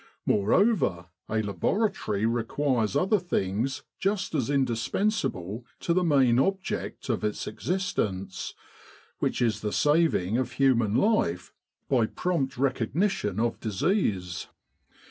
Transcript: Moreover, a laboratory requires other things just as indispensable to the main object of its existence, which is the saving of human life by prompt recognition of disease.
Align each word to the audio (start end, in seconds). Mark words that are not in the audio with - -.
Moreover, 0.25 1.09
a 1.29 1.43
laboratory 1.43 2.25
requires 2.25 2.95
other 2.95 3.19
things 3.19 3.83
just 3.99 4.33
as 4.33 4.49
indispensable 4.49 5.63
to 5.81 5.93
the 5.93 6.03
main 6.03 6.39
object 6.39 7.07
of 7.07 7.23
its 7.23 7.45
existence, 7.45 8.55
which 9.19 9.43
is 9.43 9.61
the 9.61 9.71
saving 9.71 10.39
of 10.39 10.53
human 10.53 10.95
life 10.95 11.53
by 11.87 12.07
prompt 12.07 12.57
recognition 12.57 13.39
of 13.39 13.59
disease. 13.59 14.47